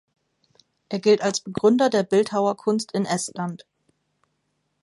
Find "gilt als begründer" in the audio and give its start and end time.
0.97-1.91